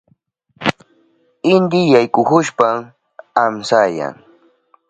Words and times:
Inti 1.53 1.79
yaykuhushpan 1.93 2.75
amsayan. 3.43 4.15